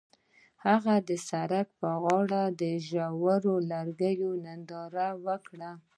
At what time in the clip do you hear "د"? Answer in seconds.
1.09-1.11, 2.61-2.63